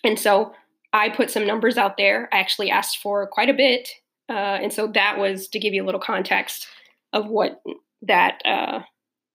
and 0.04 0.18
so 0.18 0.54
I 0.94 1.10
put 1.10 1.30
some 1.30 1.46
numbers 1.46 1.78
out 1.78 1.98
there. 1.98 2.30
I 2.32 2.40
actually 2.40 2.72
asked 2.72 3.00
for 3.00 3.28
quite 3.28 3.50
a 3.50 3.54
bit. 3.54 3.90
Uh, 4.30 4.58
and 4.62 4.72
so 4.72 4.88
that 4.88 5.18
was 5.20 5.48
to 5.50 5.60
give 5.60 5.74
you 5.74 5.84
a 5.84 5.86
little 5.86 6.02
context 6.02 6.68
of 7.14 7.28
what 7.28 7.62
that 8.02 8.42
uh, 8.46 8.82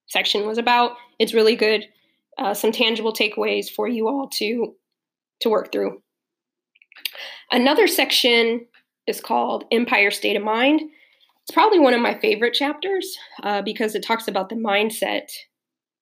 section 0.07 0.47
was 0.47 0.59
about. 0.59 0.93
It's 1.19 1.35
really 1.35 1.57
good. 1.57 1.87
Uh, 2.39 2.55
some 2.55 2.73
tangible 2.73 3.13
takeaways 3.13 3.69
for 3.71 3.89
you 3.89 4.09
all 4.09 4.29
to 4.35 4.75
to 5.41 5.51
work 5.51 5.73
through. 5.73 6.01
Another 7.51 7.87
section 7.87 8.67
is 9.07 9.21
called 9.21 9.65
Empire 9.73 10.11
State 10.11 10.37
of 10.37 10.43
Mind. 10.43 10.81
It's 10.81 11.53
probably 11.53 11.81
one 11.81 11.95
of 11.95 12.01
my 12.01 12.19
favorite 12.21 12.55
chapters 12.55 13.17
uh, 13.43 13.63
because 13.63 13.95
it 13.95 14.05
talks 14.05 14.29
about 14.29 14.49
the 14.49 14.55
mindset 14.55 15.29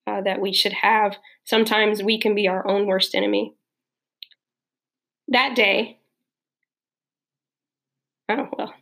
uh, 0.06 0.20
that 0.20 0.40
we 0.40 0.52
should 0.52 0.74
have. 0.74 1.16
Sometimes 1.44 2.02
we 2.02 2.20
can 2.20 2.34
be 2.34 2.46
our 2.46 2.68
own 2.68 2.86
worst 2.86 3.14
enemy 3.14 3.54
that 5.30 5.54
day, 5.54 5.98
oh, 8.28 8.48
well, 8.58 8.74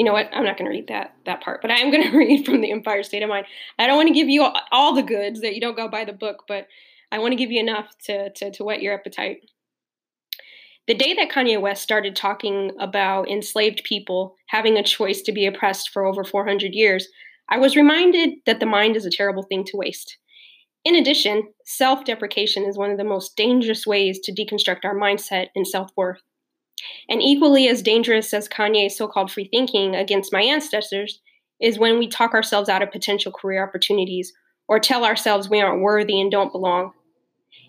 you 0.00 0.06
know 0.06 0.14
what? 0.14 0.30
I'm 0.32 0.44
not 0.44 0.56
going 0.56 0.64
to 0.64 0.74
read 0.74 0.88
that 0.88 1.14
that 1.26 1.42
part, 1.42 1.60
but 1.60 1.70
I 1.70 1.78
am 1.80 1.90
going 1.90 2.02
to 2.10 2.16
read 2.16 2.46
from 2.46 2.62
the 2.62 2.72
Empire 2.72 3.02
State 3.02 3.22
of 3.22 3.28
Mind. 3.28 3.44
I 3.78 3.86
don't 3.86 3.98
want 3.98 4.08
to 4.08 4.14
give 4.14 4.30
you 4.30 4.48
all, 4.72 4.94
the 4.94 5.02
goods 5.02 5.42
that 5.42 5.54
you 5.54 5.60
don't 5.60 5.76
go 5.76 5.88
buy 5.88 6.06
the 6.06 6.14
book, 6.14 6.44
but 6.48 6.68
I 7.12 7.18
want 7.18 7.32
to 7.32 7.36
give 7.36 7.50
you 7.50 7.60
enough 7.60 7.86
to, 8.06 8.30
to, 8.30 8.50
to 8.50 8.64
whet 8.64 8.80
your 8.80 8.94
appetite. 8.94 9.42
The 10.86 10.94
day 10.94 11.12
that 11.12 11.28
Kanye 11.28 11.60
West 11.60 11.82
started 11.82 12.16
talking 12.16 12.72
about 12.80 13.28
enslaved 13.28 13.84
people 13.84 14.36
having 14.48 14.78
a 14.78 14.82
choice 14.82 15.20
to 15.20 15.32
be 15.32 15.44
oppressed 15.44 15.90
for 15.90 16.06
over 16.06 16.24
400 16.24 16.72
years, 16.72 17.06
I 17.50 17.58
was 17.58 17.76
reminded 17.76 18.38
that 18.46 18.58
the 18.58 18.64
mind 18.64 18.96
is 18.96 19.04
a 19.04 19.10
terrible 19.10 19.42
thing 19.42 19.64
to 19.64 19.76
waste. 19.76 20.16
In 20.82 20.94
addition, 20.94 21.42
self 21.66 22.06
deprecation 22.06 22.64
is 22.64 22.78
one 22.78 22.90
of 22.90 22.96
the 22.96 23.04
most 23.04 23.36
dangerous 23.36 23.86
ways 23.86 24.18
to 24.20 24.32
deconstruct 24.32 24.84
our 24.84 24.94
mindset 24.94 25.48
and 25.54 25.66
self 25.66 25.90
worth. 25.94 26.22
And 27.08 27.22
equally 27.22 27.68
as 27.68 27.82
dangerous 27.82 28.32
as 28.32 28.48
Kanye's 28.48 28.96
so 28.96 29.06
called 29.06 29.30
free 29.30 29.48
thinking 29.50 29.94
against 29.94 30.32
my 30.32 30.42
ancestors 30.42 31.20
is 31.60 31.78
when 31.78 31.98
we 31.98 32.08
talk 32.08 32.32
ourselves 32.34 32.68
out 32.68 32.82
of 32.82 32.90
potential 32.90 33.32
career 33.32 33.62
opportunities 33.62 34.32
or 34.68 34.78
tell 34.78 35.04
ourselves 35.04 35.48
we 35.48 35.60
aren't 35.60 35.82
worthy 35.82 36.20
and 36.20 36.30
don't 36.30 36.52
belong. 36.52 36.92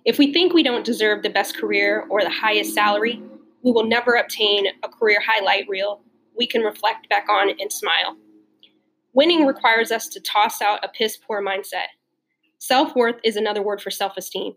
If 0.05 0.17
we 0.17 0.31
think 0.33 0.53
we 0.53 0.63
don't 0.63 0.85
deserve 0.85 1.23
the 1.23 1.29
best 1.29 1.57
career 1.57 2.05
or 2.09 2.21
the 2.21 2.29
highest 2.29 2.73
salary, 2.73 3.21
we 3.63 3.71
will 3.71 3.85
never 3.85 4.15
obtain 4.15 4.67
a 4.83 4.89
career 4.89 5.19
highlight 5.25 5.67
reel 5.67 6.01
we 6.37 6.47
can 6.47 6.61
reflect 6.61 7.09
back 7.09 7.27
on 7.29 7.49
and 7.59 7.71
smile. 7.71 8.15
Winning 9.13 9.45
requires 9.45 9.91
us 9.91 10.07
to 10.07 10.21
toss 10.21 10.61
out 10.61 10.83
a 10.83 10.87
piss 10.87 11.17
poor 11.17 11.43
mindset 11.43 11.87
Self 12.61 12.95
worth 12.95 13.15
is 13.23 13.37
another 13.37 13.63
word 13.63 13.81
for 13.81 13.89
self 13.89 14.15
esteem. 14.17 14.53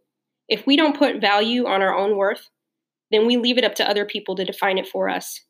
If 0.47 0.67
we 0.67 0.77
don't 0.77 0.97
put 0.97 1.23
value 1.23 1.67
on 1.67 1.81
our 1.81 1.97
own 1.97 2.19
worth, 2.19 2.51
then 3.15 3.27
we 3.27 3.37
leave 3.37 3.57
it 3.57 3.65
up 3.65 3.75
to 3.77 3.89
other 3.89 4.05
people 4.05 4.35
to 4.37 4.45
define 4.45 4.77
it 4.77 4.89
for 4.89 5.09
us. 5.09 5.41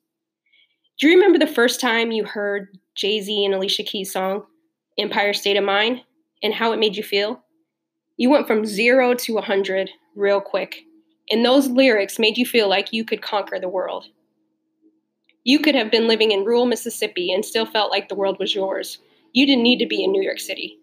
Do 0.99 1.07
you 1.07 1.15
remember 1.15 1.39
the 1.39 1.47
first 1.47 1.81
time 1.81 2.11
you 2.11 2.23
heard 2.23 2.77
Jay 2.95 3.19
Z 3.19 3.43
and 3.43 3.53
Alicia 3.53 3.83
Keys' 3.83 4.13
song, 4.13 4.45
Empire 4.97 5.33
State 5.33 5.57
of 5.57 5.63
Mind, 5.65 6.01
and 6.41 6.53
how 6.53 6.71
it 6.71 6.79
made 6.79 6.95
you 6.95 7.03
feel? 7.03 7.43
You 8.17 8.29
went 8.29 8.47
from 8.47 8.65
zero 8.65 9.13
to 9.13 9.33
100 9.33 9.89
real 10.15 10.39
quick, 10.39 10.83
and 11.29 11.43
those 11.43 11.67
lyrics 11.67 12.17
made 12.17 12.37
you 12.37 12.45
feel 12.45 12.69
like 12.69 12.93
you 12.93 13.03
could 13.03 13.21
conquer 13.21 13.59
the 13.59 13.67
world. 13.67 14.05
You 15.43 15.59
could 15.59 15.75
have 15.75 15.91
been 15.91 16.07
living 16.07 16.31
in 16.31 16.45
rural 16.45 16.65
Mississippi 16.65 17.31
and 17.31 17.43
still 17.43 17.65
felt 17.65 17.91
like 17.91 18.07
the 18.07 18.15
world 18.15 18.39
was 18.39 18.55
yours. 18.55 18.99
You 19.33 19.45
didn't 19.45 19.63
need 19.63 19.79
to 19.79 19.85
be 19.85 20.03
in 20.03 20.11
New 20.11 20.23
York 20.23 20.39
City. 20.39 20.79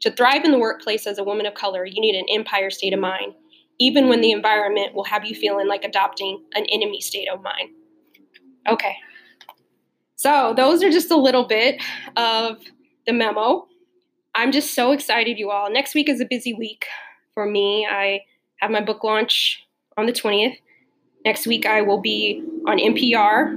To 0.00 0.10
thrive 0.10 0.44
in 0.44 0.50
the 0.50 0.58
workplace 0.58 1.06
as 1.06 1.18
a 1.18 1.24
woman 1.24 1.46
of 1.46 1.54
color, 1.54 1.84
you 1.84 2.00
need 2.00 2.14
an 2.14 2.26
empire 2.28 2.70
state 2.70 2.92
of 2.92 3.00
mind, 3.00 3.34
even 3.78 4.08
when 4.08 4.20
the 4.20 4.32
environment 4.32 4.94
will 4.94 5.04
have 5.04 5.24
you 5.24 5.34
feeling 5.34 5.68
like 5.68 5.84
adopting 5.84 6.44
an 6.54 6.64
enemy 6.70 7.00
state 7.00 7.28
of 7.28 7.42
mind. 7.42 7.70
Okay. 8.68 8.96
So, 10.16 10.52
those 10.56 10.82
are 10.82 10.90
just 10.90 11.10
a 11.10 11.16
little 11.16 11.46
bit 11.46 11.80
of 12.16 12.58
the 13.06 13.12
memo. 13.12 13.68
I'm 14.34 14.50
just 14.50 14.74
so 14.74 14.90
excited, 14.92 15.38
you 15.38 15.50
all. 15.50 15.70
Next 15.70 15.94
week 15.94 16.08
is 16.08 16.20
a 16.20 16.26
busy 16.26 16.52
week 16.52 16.86
for 17.34 17.46
me. 17.46 17.86
I 17.88 18.22
have 18.56 18.70
my 18.70 18.80
book 18.80 19.04
launch 19.04 19.64
on 19.96 20.06
the 20.06 20.12
20th. 20.12 20.56
Next 21.24 21.46
week, 21.46 21.66
I 21.66 21.82
will 21.82 22.00
be 22.00 22.42
on 22.66 22.78
NPR 22.78 23.56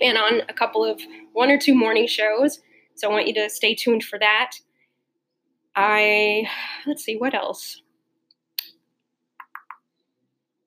and 0.00 0.16
on 0.16 0.42
a 0.48 0.52
couple 0.52 0.84
of 0.84 1.00
one 1.32 1.50
or 1.50 1.58
two 1.58 1.74
morning 1.74 2.06
shows. 2.06 2.60
So, 2.94 3.08
I 3.08 3.12
want 3.12 3.26
you 3.26 3.34
to 3.34 3.50
stay 3.50 3.74
tuned 3.74 4.04
for 4.04 4.18
that. 4.20 4.52
I 5.74 6.48
let's 6.86 7.04
see 7.04 7.16
what 7.16 7.34
else. 7.34 7.82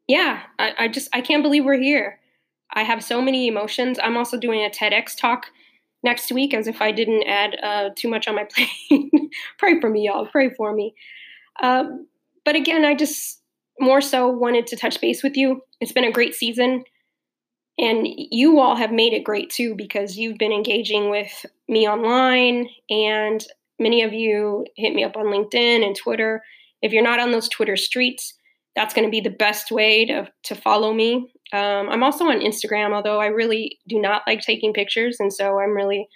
Yeah, 0.07 0.41
I, 0.60 0.74
I 0.79 0.88
just 0.88 1.10
I 1.13 1.22
can't 1.22 1.43
believe 1.43 1.65
we're 1.65 1.79
here. 1.79 2.19
I 2.74 2.83
have 2.83 3.03
so 3.03 3.22
many 3.22 3.48
emotions. 3.48 4.00
I'm 4.01 4.17
also 4.17 4.38
doing 4.38 4.62
a 4.62 4.69
TEDx 4.69 5.15
talk 5.15 5.48
next 6.03 6.31
week, 6.31 6.53
as 6.53 6.67
if 6.67 6.81
I 6.81 6.91
didn't 6.91 7.24
add 7.24 7.57
uh, 7.63 7.89
too 7.95 8.10
much 8.10 8.27
on 8.27 8.36
my 8.36 8.43
plate. 8.89 9.12
Pray 9.57 9.79
for 9.79 9.89
me, 9.89 10.05
y'all. 10.05 10.25
Pray 10.25 10.50
for 10.50 10.74
me. 10.74 10.93
Um, 11.62 12.07
but 12.45 12.55
again, 12.55 12.83
I 12.83 12.95
just 12.95 13.41
more 13.79 14.01
so 14.01 14.27
wanted 14.29 14.67
to 14.67 14.75
touch 14.75 15.00
base 15.00 15.24
with 15.24 15.38
you. 15.38 15.62
It's 15.79 15.91
been 15.91 16.03
a 16.03 16.12
great 16.12 16.36
season. 16.36 16.83
And 17.79 18.07
you 18.07 18.60
all 18.60 18.75
have 18.75 18.91
made 18.91 19.13
it 19.13 19.24
great 19.24 19.50
too 19.50 19.74
because 19.75 20.15
you've 20.15 20.38
been 20.38 20.51
engaging 20.51 21.10
with 21.10 21.45
me 21.67 21.88
online 21.88 22.69
and 22.89 23.43
Many 23.79 24.03
of 24.03 24.13
you 24.13 24.65
hit 24.75 24.93
me 24.93 25.03
up 25.03 25.17
on 25.17 25.25
LinkedIn 25.25 25.86
and 25.86 25.95
Twitter. 25.95 26.41
If 26.81 26.93
you're 26.93 27.03
not 27.03 27.19
on 27.19 27.31
those 27.31 27.50
Twitter 27.50 27.75
streets, 27.75 28.33
that's 28.75 28.93
going 28.93 29.07
to 29.07 29.11
be 29.11 29.21
the 29.21 29.29
best 29.29 29.71
way 29.71 30.05
to, 30.05 30.27
to 30.43 30.55
follow 30.55 30.93
me. 30.93 31.31
Um, 31.51 31.89
I'm 31.89 32.03
also 32.03 32.25
on 32.25 32.39
Instagram, 32.39 32.93
although 32.93 33.19
I 33.19 33.27
really 33.27 33.77
do 33.87 34.01
not 34.01 34.23
like 34.25 34.41
taking 34.41 34.73
pictures. 34.73 35.17
And 35.19 35.31
so 35.31 35.59
I'm 35.59 35.75
really 35.75 36.07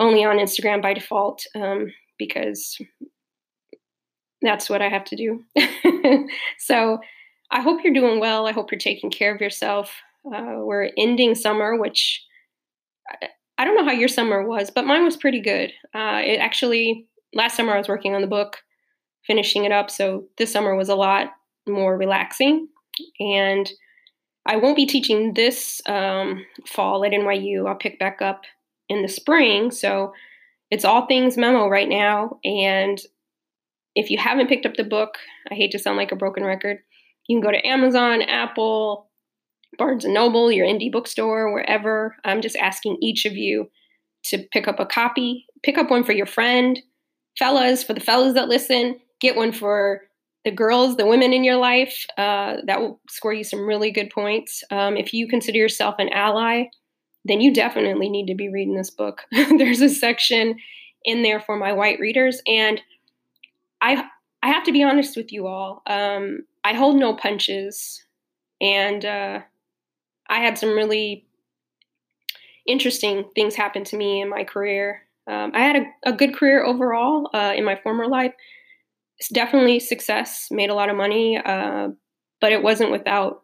only 0.00 0.24
on 0.24 0.36
Instagram 0.36 0.82
by 0.82 0.94
default 0.94 1.44
um, 1.54 1.92
because 2.18 2.76
that's 4.42 4.68
what 4.68 4.82
I 4.82 4.88
have 4.88 5.04
to 5.04 5.16
do. 5.16 5.44
so 6.58 6.98
I 7.50 7.60
hope 7.60 7.82
you're 7.84 7.94
doing 7.94 8.18
well. 8.18 8.46
I 8.46 8.52
hope 8.52 8.72
you're 8.72 8.78
taking 8.78 9.10
care 9.10 9.34
of 9.34 9.40
yourself. 9.40 9.94
Uh, 10.26 10.56
we're 10.58 10.90
ending 10.98 11.34
summer, 11.34 11.78
which 11.78 12.24
I 13.56 13.64
don't 13.64 13.76
know 13.76 13.84
how 13.84 13.92
your 13.92 14.08
summer 14.08 14.46
was, 14.46 14.70
but 14.70 14.86
mine 14.86 15.04
was 15.04 15.16
pretty 15.16 15.40
good. 15.40 15.70
Uh, 15.94 16.20
it 16.24 16.38
actually, 16.38 17.06
last 17.32 17.56
summer 17.56 17.74
I 17.74 17.78
was 17.78 17.88
working 17.88 18.14
on 18.14 18.22
the 18.22 18.26
book, 18.26 18.56
finishing 19.26 19.64
it 19.64 19.72
up. 19.72 19.90
So 19.90 20.24
this 20.38 20.50
summer 20.50 20.74
was 20.74 20.88
a 20.88 20.96
lot 20.96 21.30
more 21.66 21.96
relaxing. 21.96 22.68
And 23.18 23.70
I 24.46 24.56
won't 24.56 24.76
be 24.76 24.86
teaching 24.86 25.34
this 25.34 25.80
um, 25.86 26.44
fall 26.66 27.04
at 27.04 27.12
NYU. 27.12 27.66
I'll 27.68 27.74
pick 27.74 27.98
back 27.98 28.20
up 28.20 28.42
in 28.88 29.02
the 29.02 29.08
spring. 29.08 29.70
So 29.70 30.12
it's 30.70 30.84
all 30.84 31.06
things 31.06 31.36
memo 31.36 31.68
right 31.68 31.88
now. 31.88 32.38
And 32.44 33.00
if 33.94 34.10
you 34.10 34.18
haven't 34.18 34.48
picked 34.48 34.66
up 34.66 34.74
the 34.74 34.84
book, 34.84 35.18
I 35.50 35.54
hate 35.54 35.70
to 35.72 35.78
sound 35.78 35.96
like 35.96 36.12
a 36.12 36.16
broken 36.16 36.44
record, 36.44 36.78
you 37.26 37.36
can 37.36 37.42
go 37.42 37.50
to 37.50 37.66
Amazon, 37.66 38.22
Apple, 38.22 39.08
Barnes 39.78 40.04
and 40.04 40.14
Noble, 40.14 40.52
your 40.52 40.66
indie 40.66 40.92
bookstore, 40.92 41.52
wherever. 41.52 42.16
I'm 42.24 42.42
just 42.42 42.56
asking 42.56 42.98
each 43.00 43.24
of 43.24 43.34
you 43.34 43.70
to 44.24 44.38
pick 44.52 44.68
up 44.68 44.80
a 44.80 44.86
copy, 44.86 45.46
pick 45.62 45.78
up 45.78 45.90
one 45.90 46.04
for 46.04 46.12
your 46.12 46.26
friend. 46.26 46.80
Fellas, 47.38 47.82
for 47.82 47.94
the 47.94 48.00
fellas 48.00 48.34
that 48.34 48.48
listen, 48.48 49.00
get 49.20 49.36
one 49.36 49.52
for 49.52 50.02
the 50.44 50.50
girls, 50.50 50.96
the 50.96 51.06
women 51.06 51.32
in 51.32 51.44
your 51.44 51.56
life. 51.56 52.06
Uh, 52.18 52.56
that 52.66 52.80
will 52.80 53.00
score 53.08 53.32
you 53.32 53.44
some 53.44 53.66
really 53.66 53.90
good 53.90 54.10
points. 54.10 54.62
Um, 54.70 54.96
if 54.96 55.12
you 55.12 55.26
consider 55.26 55.58
yourself 55.58 55.96
an 55.98 56.10
ally, 56.10 56.64
then 57.24 57.40
you 57.40 57.52
definitely 57.52 58.08
need 58.10 58.26
to 58.26 58.34
be 58.34 58.48
reading 58.48 58.74
this 58.74 58.90
book. 58.90 59.22
There's 59.30 59.80
a 59.80 59.88
section 59.88 60.56
in 61.04 61.22
there 61.22 61.40
for 61.40 61.56
my 61.56 61.72
white 61.72 62.00
readers, 62.00 62.42
and 62.46 62.80
I 63.80 64.04
I 64.42 64.48
have 64.48 64.64
to 64.64 64.72
be 64.72 64.82
honest 64.82 65.16
with 65.16 65.32
you 65.32 65.46
all. 65.46 65.82
Um, 65.86 66.44
I 66.64 66.74
hold 66.74 66.96
no 66.96 67.14
punches, 67.14 68.04
and 68.60 69.04
uh, 69.04 69.40
I 70.28 70.38
had 70.38 70.58
some 70.58 70.70
really 70.70 71.26
interesting 72.66 73.24
things 73.34 73.54
happen 73.54 73.84
to 73.84 73.96
me 73.96 74.20
in 74.20 74.28
my 74.28 74.44
career. 74.44 75.02
Um, 75.26 75.52
I 75.54 75.60
had 75.60 75.76
a, 75.76 76.10
a, 76.10 76.12
good 76.12 76.34
career 76.34 76.64
overall 76.64 77.30
uh, 77.32 77.54
in 77.56 77.64
my 77.64 77.76
former 77.76 78.06
life. 78.06 78.34
Definitely 79.32 79.80
success, 79.80 80.48
made 80.50 80.70
a 80.70 80.74
lot 80.74 80.90
of 80.90 80.96
money, 80.96 81.38
uh, 81.38 81.88
but 82.40 82.52
it 82.52 82.62
wasn't 82.62 82.90
without 82.90 83.42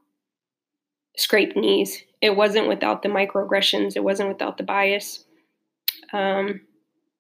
scraped 1.17 1.57
knees. 1.57 2.03
It 2.21 2.37
wasn't 2.37 2.69
without 2.69 3.03
the 3.03 3.09
microaggressions. 3.09 3.97
It 3.97 4.05
wasn't 4.05 4.29
without 4.29 4.57
the 4.57 4.63
bias. 4.63 5.25
Um, 6.13 6.63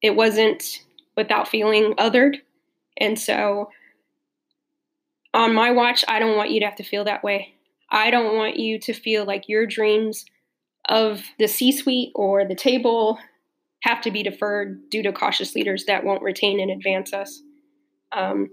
it 0.03 0.17
wasn't 0.17 0.85
without 1.17 1.49
feeling 1.49 1.95
othered. 1.95 2.37
And 2.97 3.19
so 3.19 3.71
on 5.33 5.55
my 5.55 5.71
watch, 5.71 6.05
I 6.09 6.19
don't 6.19 6.37
want 6.37 6.51
you 6.51 6.61
to 6.61 6.67
have 6.67 6.77
to 6.77 6.85
feel 6.85 7.05
that 7.05 7.23
way. 7.23 7.55
I 7.91 8.11
don't 8.11 8.37
want 8.37 8.57
you 8.57 8.79
to 8.81 8.93
feel 8.93 9.25
like 9.25 9.49
your 9.49 9.67
dreams 9.67 10.25
of 10.89 11.23
the 11.39 11.49
C 11.49 11.73
suite 11.73 12.13
or 12.15 12.45
the 12.47 12.55
table 12.55 13.19
have 13.83 14.01
to 14.03 14.11
be 14.11 14.23
deferred 14.23 14.91
due 14.91 15.03
to 15.03 15.13
cautious 15.13 15.55
leaders 15.55 15.85
that 15.87 16.05
won't 16.05 16.23
retain 16.23 16.61
and 16.61 16.71
advance 16.71 17.13
us. 17.13 17.43
Um, 18.13 18.51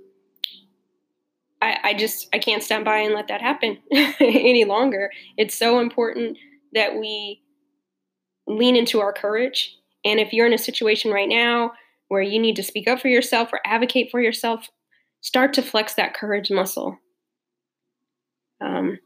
I, 1.61 1.77
I 1.83 1.93
just 1.93 2.27
I 2.33 2.39
can't 2.39 2.63
stand 2.63 2.85
by 2.85 2.99
and 2.99 3.13
let 3.13 3.27
that 3.27 3.41
happen 3.41 3.79
any 3.91 4.65
longer. 4.65 5.09
It's 5.37 5.57
so 5.57 5.79
important 5.79 6.37
that 6.73 6.95
we 6.97 7.41
lean 8.47 8.75
into 8.75 8.99
our 8.99 9.13
courage. 9.13 9.77
And 10.05 10.19
if 10.19 10.33
you're 10.33 10.47
in 10.47 10.53
a 10.53 10.57
situation 10.57 11.11
right 11.11 11.27
now 11.27 11.73
where 12.07 12.21
you 12.21 12.39
need 12.39 12.55
to 12.57 12.63
speak 12.63 12.87
up 12.87 12.99
for 12.99 13.09
yourself 13.09 13.51
or 13.51 13.59
advocate 13.65 14.09
for 14.11 14.21
yourself, 14.21 14.69
start 15.21 15.53
to 15.53 15.61
flex 15.61 15.93
that 15.95 16.13
courage 16.13 16.49
muscle. 16.49 16.97
Um, 18.61 18.99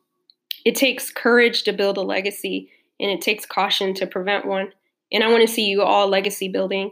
it 0.65 0.75
takes 0.75 1.09
courage 1.09 1.63
to 1.63 1.73
build 1.73 1.97
a 1.97 2.01
legacy, 2.01 2.69
and 2.99 3.09
it 3.09 3.21
takes 3.21 3.45
caution 3.45 3.93
to 3.95 4.05
prevent 4.05 4.45
one. 4.45 4.71
And 5.11 5.23
I 5.23 5.31
want 5.31 5.41
to 5.41 5.53
see 5.53 5.65
you 5.65 5.81
all 5.81 6.07
legacy 6.07 6.47
building. 6.47 6.91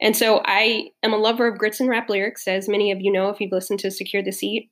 And 0.00 0.16
so 0.16 0.40
I 0.44 0.90
am 1.02 1.12
a 1.12 1.18
lover 1.18 1.46
of 1.46 1.58
grits 1.58 1.80
and 1.80 1.88
rap 1.88 2.08
lyrics, 2.08 2.48
as 2.48 2.68
many 2.68 2.90
of 2.90 3.00
you 3.00 3.12
know 3.12 3.28
if 3.28 3.40
you've 3.40 3.52
listened 3.52 3.80
to 3.80 3.90
Secure 3.90 4.22
the 4.22 4.32
Seat. 4.32 4.70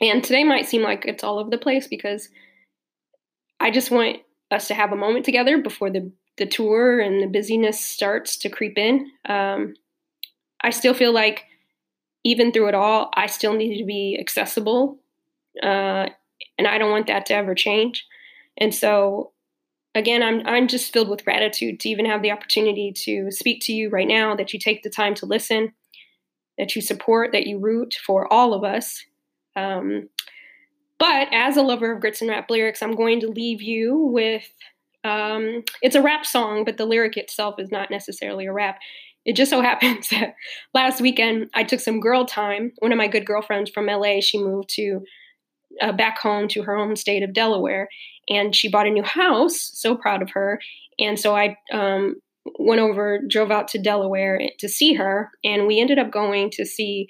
And 0.00 0.24
today 0.24 0.44
might 0.44 0.66
seem 0.66 0.82
like 0.82 1.04
it's 1.04 1.22
all 1.22 1.38
over 1.38 1.50
the 1.50 1.58
place 1.58 1.86
because 1.86 2.28
I 3.58 3.70
just 3.70 3.90
want 3.90 4.18
us 4.50 4.68
to 4.68 4.74
have 4.74 4.92
a 4.92 4.96
moment 4.96 5.26
together 5.26 5.58
before 5.58 5.90
the, 5.90 6.10
the 6.38 6.46
tour 6.46 7.00
and 7.00 7.22
the 7.22 7.26
busyness 7.26 7.78
starts 7.78 8.38
to 8.38 8.48
creep 8.48 8.78
in. 8.78 9.10
Um, 9.28 9.74
I 10.62 10.70
still 10.70 10.94
feel 10.94 11.12
like 11.12 11.44
even 12.24 12.50
through 12.52 12.68
it 12.68 12.74
all, 12.74 13.10
I 13.14 13.26
still 13.26 13.52
need 13.52 13.78
to 13.78 13.84
be 13.84 14.16
accessible 14.18 14.98
uh, 15.62 16.06
and 16.58 16.66
I 16.66 16.78
don't 16.78 16.90
want 16.90 17.06
that 17.08 17.26
to 17.26 17.34
ever 17.34 17.54
change. 17.54 18.06
And 18.56 18.74
so 18.74 19.32
again, 19.94 20.22
I'm 20.22 20.46
I'm 20.46 20.68
just 20.68 20.92
filled 20.92 21.08
with 21.08 21.24
gratitude 21.24 21.80
to 21.80 21.88
even 21.88 22.06
have 22.06 22.22
the 22.22 22.30
opportunity 22.30 22.92
to 23.04 23.30
speak 23.30 23.60
to 23.62 23.72
you 23.72 23.90
right 23.90 24.08
now, 24.08 24.34
that 24.36 24.52
you 24.52 24.58
take 24.58 24.82
the 24.82 24.90
time 24.90 25.14
to 25.16 25.26
listen, 25.26 25.72
that 26.58 26.74
you 26.74 26.82
support, 26.82 27.32
that 27.32 27.46
you 27.46 27.58
root 27.58 27.96
for 28.06 28.32
all 28.32 28.54
of 28.54 28.64
us. 28.64 29.04
Um, 29.56 30.08
but 30.98 31.28
as 31.32 31.56
a 31.56 31.62
lover 31.62 31.92
of 31.92 32.00
grits 32.00 32.20
and 32.20 32.30
rap 32.30 32.50
lyrics, 32.50 32.82
I'm 32.82 32.94
going 32.94 33.20
to 33.20 33.28
leave 33.28 33.62
you 33.62 33.96
with 33.96 34.44
um, 35.02 35.64
it's 35.80 35.96
a 35.96 36.02
rap 36.02 36.26
song, 36.26 36.64
but 36.64 36.76
the 36.76 36.84
lyric 36.84 37.16
itself 37.16 37.54
is 37.58 37.70
not 37.70 37.90
necessarily 37.90 38.46
a 38.46 38.52
rap. 38.52 38.78
It 39.24 39.34
just 39.34 39.50
so 39.50 39.60
happens 39.62 40.08
that 40.10 40.34
last 40.74 41.00
weekend 41.00 41.50
I 41.54 41.64
took 41.64 41.80
some 41.80 42.00
girl 42.00 42.26
time. 42.26 42.72
One 42.78 42.92
of 42.92 42.98
my 42.98 43.08
good 43.08 43.26
girlfriends 43.26 43.70
from 43.70 43.86
LA, 43.86 44.20
she 44.20 44.38
moved 44.38 44.68
to 44.74 45.00
uh, 45.80 45.92
back 45.92 46.18
home 46.18 46.48
to 46.48 46.62
her 46.62 46.76
home 46.76 46.96
state 46.96 47.22
of 47.22 47.32
Delaware, 47.32 47.88
and 48.30 48.54
she 48.54 48.70
bought 48.70 48.86
a 48.86 48.90
new 48.90 49.02
house. 49.02 49.70
So 49.74 49.96
proud 49.96 50.22
of 50.22 50.30
her. 50.30 50.60
And 50.98 51.18
so 51.18 51.36
I 51.36 51.56
um, 51.72 52.14
went 52.58 52.80
over, 52.80 53.20
drove 53.28 53.50
out 53.50 53.68
to 53.68 53.82
Delaware 53.82 54.40
to 54.60 54.68
see 54.68 54.94
her, 54.94 55.30
and 55.44 55.66
we 55.66 55.80
ended 55.80 55.98
up 55.98 56.10
going 56.10 56.50
to 56.52 56.64
see. 56.64 57.08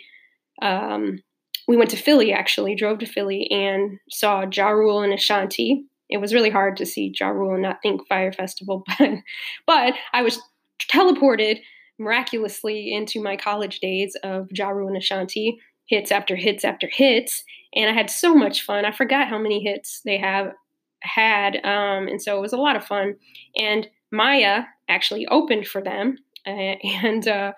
Um, 0.63 1.21
we 1.69 1.77
went 1.77 1.91
to 1.91 1.97
Philly 1.97 2.33
actually, 2.33 2.75
drove 2.75 2.99
to 2.99 3.07
Philly 3.07 3.49
and 3.51 3.99
saw 4.11 4.45
Ja 4.53 4.71
Rule 4.71 5.03
and 5.03 5.13
Ashanti. 5.13 5.85
It 6.09 6.17
was 6.17 6.35
really 6.35 6.51
hard 6.51 6.77
to 6.79 6.87
see 6.87 7.15
Ja 7.19 7.29
Rule 7.29 7.55
and 7.55 7.63
not 7.63 7.79
think 7.81 8.07
Fyre 8.09 8.33
Festival, 8.33 8.83
but 8.99 9.11
but 9.67 9.95
I 10.13 10.23
was 10.23 10.41
teleported 10.91 11.61
miraculously 11.99 12.93
into 12.93 13.23
my 13.23 13.37
college 13.37 13.79
days 13.81 14.17
of 14.25 14.49
Ja 14.51 14.71
Rule 14.71 14.89
and 14.89 14.97
Ashanti, 14.97 15.59
hits 15.87 16.11
after 16.11 16.35
hits 16.35 16.65
after 16.65 16.89
hits, 16.91 17.45
and 17.75 17.91
I 17.91 17.93
had 17.93 18.11
so 18.11 18.35
much 18.35 18.63
fun. 18.63 18.85
I 18.85 18.91
forgot 18.91 19.29
how 19.29 19.39
many 19.39 19.63
hits 19.63 20.01
they 20.05 20.19
have 20.19 20.53
had, 21.03 21.57
um, 21.65 22.09
and 22.09 22.21
so 22.21 22.37
it 22.37 22.41
was 22.41 22.53
a 22.53 22.59
lot 22.59 22.77
of 22.77 22.85
fun. 22.85 23.17
And 23.57 23.89
Mya 24.13 24.67
actually 24.89 25.27
opened 25.27 25.67
for 25.67 25.83
them, 25.83 26.19
uh, 26.47 26.77
and 27.05 27.27
uh, 27.27 27.53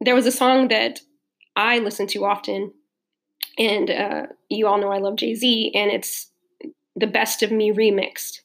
there 0.00 0.14
was 0.14 0.26
a 0.26 0.32
song 0.32 0.68
that 0.68 1.00
I 1.56 1.78
listen 1.78 2.06
to 2.08 2.24
often, 2.24 2.72
and 3.58 3.90
uh, 3.90 4.26
you 4.48 4.66
all 4.66 4.80
know 4.80 4.92
I 4.92 4.98
love 4.98 5.16
Jay 5.16 5.34
Z, 5.34 5.72
and 5.74 5.90
it's 5.90 6.30
the 6.96 7.06
Best 7.06 7.42
of 7.42 7.50
Me 7.50 7.72
remixed. 7.72 8.40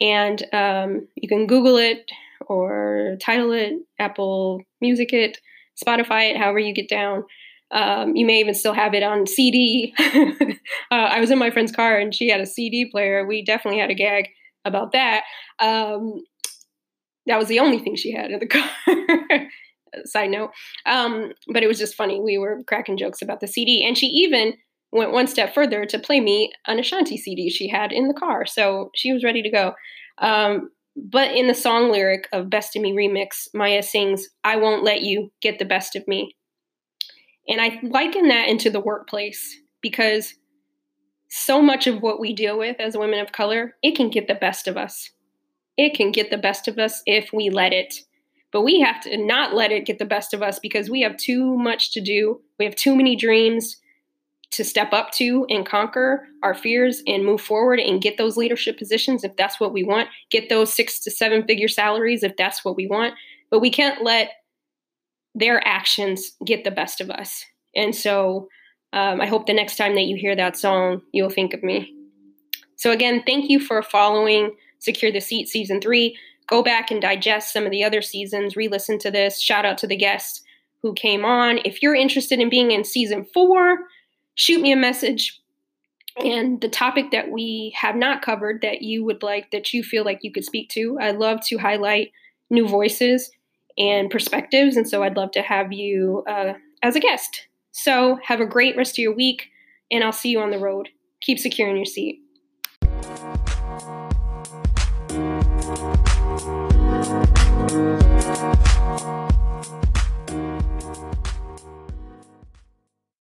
And 0.00 0.44
um, 0.52 1.08
you 1.16 1.28
can 1.28 1.46
Google 1.46 1.76
it 1.76 2.10
or 2.46 3.16
title 3.20 3.52
it, 3.52 3.74
Apple 3.98 4.62
Music 4.80 5.12
it, 5.12 5.38
Spotify 5.82 6.30
it, 6.30 6.36
however 6.36 6.58
you 6.58 6.72
get 6.72 6.88
down. 6.88 7.24
Um, 7.70 8.16
you 8.16 8.24
may 8.24 8.40
even 8.40 8.54
still 8.54 8.72
have 8.72 8.94
it 8.94 9.02
on 9.02 9.26
CD. 9.26 9.94
uh, 9.98 10.54
I 10.90 11.20
was 11.20 11.30
in 11.30 11.38
my 11.38 11.50
friend's 11.50 11.72
car 11.72 11.98
and 11.98 12.14
she 12.14 12.28
had 12.28 12.40
a 12.40 12.46
CD 12.46 12.88
player. 12.90 13.26
We 13.26 13.44
definitely 13.44 13.80
had 13.80 13.90
a 13.90 13.94
gag 13.94 14.28
about 14.64 14.92
that. 14.92 15.24
Um, 15.58 16.22
that 17.26 17.38
was 17.38 17.48
the 17.48 17.60
only 17.60 17.78
thing 17.78 17.94
she 17.94 18.12
had 18.12 18.30
in 18.30 18.38
the 18.38 18.46
car. 18.46 19.48
Side 20.04 20.30
note. 20.30 20.50
Um, 20.86 21.32
but 21.52 21.62
it 21.62 21.66
was 21.66 21.78
just 21.78 21.94
funny. 21.94 22.20
We 22.20 22.38
were 22.38 22.62
cracking 22.66 22.96
jokes 22.96 23.22
about 23.22 23.40
the 23.40 23.46
CD. 23.46 23.84
And 23.86 23.96
she 23.96 24.06
even 24.06 24.54
went 24.92 25.12
one 25.12 25.26
step 25.26 25.54
further 25.54 25.84
to 25.84 25.98
play 25.98 26.20
me 26.20 26.52
an 26.66 26.78
Ashanti 26.78 27.16
CD 27.16 27.50
she 27.50 27.68
had 27.68 27.92
in 27.92 28.08
the 28.08 28.14
car. 28.14 28.46
So 28.46 28.90
she 28.94 29.12
was 29.12 29.24
ready 29.24 29.42
to 29.42 29.50
go. 29.50 29.74
Um, 30.18 30.70
but 30.96 31.30
in 31.32 31.46
the 31.46 31.54
song 31.54 31.92
lyric 31.92 32.28
of 32.32 32.50
Best 32.50 32.74
of 32.74 32.82
Me 32.82 32.92
remix, 32.92 33.48
Mya 33.54 33.82
sings, 33.82 34.28
I 34.42 34.56
won't 34.56 34.82
let 34.82 35.02
you 35.02 35.30
get 35.40 35.58
the 35.58 35.64
best 35.64 35.94
of 35.94 36.06
me. 36.08 36.34
And 37.48 37.60
I 37.60 37.80
liken 37.82 38.28
that 38.28 38.48
into 38.48 38.70
the 38.70 38.80
workplace 38.80 39.58
because 39.80 40.34
so 41.30 41.62
much 41.62 41.86
of 41.86 42.02
what 42.02 42.20
we 42.20 42.32
deal 42.32 42.58
with 42.58 42.80
as 42.80 42.96
women 42.96 43.20
of 43.20 43.32
color, 43.32 43.74
it 43.82 43.96
can 43.96 44.10
get 44.10 44.28
the 44.28 44.34
best 44.34 44.68
of 44.68 44.76
us. 44.76 45.10
It 45.76 45.94
can 45.94 46.12
get 46.12 46.30
the 46.30 46.38
best 46.38 46.68
of 46.68 46.78
us 46.78 47.02
if 47.06 47.32
we 47.32 47.50
let 47.50 47.72
it. 47.72 47.94
But 48.50 48.62
we 48.62 48.80
have 48.80 49.00
to 49.02 49.16
not 49.16 49.54
let 49.54 49.72
it 49.72 49.86
get 49.86 49.98
the 49.98 50.04
best 50.04 50.32
of 50.32 50.42
us 50.42 50.58
because 50.58 50.88
we 50.88 51.02
have 51.02 51.16
too 51.16 51.56
much 51.56 51.92
to 51.92 52.00
do. 52.00 52.40
We 52.58 52.64
have 52.64 52.74
too 52.74 52.96
many 52.96 53.14
dreams 53.14 53.76
to 54.50 54.64
step 54.64 54.92
up 54.94 55.12
to 55.12 55.46
and 55.50 55.66
conquer 55.66 56.26
our 56.42 56.54
fears 56.54 57.02
and 57.06 57.24
move 57.24 57.40
forward 57.40 57.78
and 57.78 58.00
get 58.00 58.16
those 58.16 58.38
leadership 58.38 58.78
positions 58.78 59.22
if 59.22 59.36
that's 59.36 59.60
what 59.60 59.74
we 59.74 59.84
want, 59.84 60.08
get 60.30 60.48
those 60.48 60.72
six 60.72 60.98
to 61.00 61.10
seven 61.10 61.44
figure 61.44 61.68
salaries 61.68 62.22
if 62.22 62.34
that's 62.36 62.64
what 62.64 62.76
we 62.76 62.86
want. 62.86 63.14
But 63.50 63.60
we 63.60 63.70
can't 63.70 64.02
let 64.02 64.30
their 65.34 65.66
actions 65.66 66.32
get 66.44 66.64
the 66.64 66.70
best 66.70 67.00
of 67.00 67.10
us. 67.10 67.44
And 67.74 67.94
so 67.94 68.48
um, 68.92 69.20
I 69.20 69.26
hope 69.26 69.46
the 69.46 69.52
next 69.52 69.76
time 69.76 69.94
that 69.94 70.04
you 70.04 70.16
hear 70.16 70.34
that 70.34 70.56
song, 70.56 71.02
you'll 71.12 71.30
think 71.30 71.52
of 71.54 71.62
me. 71.62 71.94
So, 72.76 72.90
again, 72.90 73.22
thank 73.26 73.50
you 73.50 73.60
for 73.60 73.82
following 73.82 74.52
Secure 74.78 75.12
the 75.12 75.20
Seat 75.20 75.48
Season 75.48 75.80
3. 75.80 76.16
Go 76.46 76.62
back 76.62 76.90
and 76.90 77.02
digest 77.02 77.52
some 77.52 77.64
of 77.64 77.70
the 77.70 77.84
other 77.84 78.00
seasons, 78.00 78.56
re 78.56 78.68
listen 78.68 78.98
to 79.00 79.10
this. 79.10 79.40
Shout 79.40 79.66
out 79.66 79.78
to 79.78 79.86
the 79.86 79.96
guests 79.96 80.42
who 80.82 80.94
came 80.94 81.24
on. 81.24 81.58
If 81.64 81.82
you're 81.82 81.94
interested 81.94 82.40
in 82.40 82.48
being 82.48 82.70
in 82.70 82.84
Season 82.84 83.26
4, 83.34 83.78
shoot 84.36 84.60
me 84.60 84.72
a 84.72 84.76
message. 84.76 85.40
And 86.24 86.60
the 86.60 86.68
topic 86.68 87.10
that 87.10 87.30
we 87.30 87.74
have 87.76 87.94
not 87.94 88.22
covered 88.22 88.62
that 88.62 88.82
you 88.82 89.04
would 89.04 89.22
like, 89.22 89.50
that 89.50 89.72
you 89.74 89.82
feel 89.82 90.04
like 90.04 90.20
you 90.22 90.32
could 90.32 90.44
speak 90.44 90.68
to, 90.70 90.98
I 91.00 91.10
love 91.10 91.40
to 91.46 91.58
highlight 91.58 92.12
new 92.48 92.66
voices 92.66 93.30
and 93.78 94.10
perspectives. 94.10 94.76
And 94.76 94.88
so 94.88 95.02
I'd 95.02 95.16
love 95.16 95.30
to 95.32 95.42
have 95.42 95.72
you 95.72 96.24
uh, 96.28 96.54
as 96.82 96.96
a 96.96 97.00
guest. 97.00 97.48
So 97.72 98.18
have 98.24 98.40
a 98.40 98.46
great 98.46 98.76
rest 98.76 98.94
of 98.94 98.98
your 98.98 99.14
week, 99.14 99.48
and 99.90 100.02
I'll 100.02 100.12
see 100.12 100.30
you 100.30 100.40
on 100.40 100.50
the 100.50 100.58
road. 100.58 100.88
Keep 101.20 101.38
securing 101.38 101.76
your 101.76 101.84
seat. 101.84 102.20